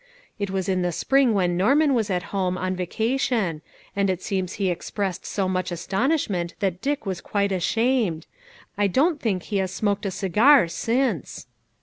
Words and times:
It 0.39 0.49
was 0.49 0.67
in 0.67 0.81
the 0.81 0.91
spring 0.91 1.35
when 1.35 1.55
Norman 1.55 1.93
was 1.93 2.09
at 2.09 2.23
home 2.33 2.57
on 2.57 2.75
vacation, 2.75 3.61
and 3.95 4.09
it 4.09 4.19
seems 4.19 4.53
he 4.53 4.71
expressed 4.71 5.27
so 5.27 5.47
much 5.47 5.71
as 5.71 5.85
tonishment 5.85 6.55
that 6.57 6.81
Dick 6.81 7.05
was 7.05 7.21
quite 7.21 7.51
ashamed; 7.51 8.25
I 8.79 8.87
don't 8.87 9.21
think 9.21 9.43
he 9.43 9.57
has 9.57 9.69
smoked 9.71 10.07
a 10.07 10.09
cigar 10.09 10.67
since." 10.69 11.45